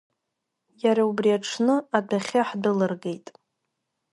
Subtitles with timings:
[0.83, 3.27] Иара убри аҽны адәахьы ҳдәылыргеит.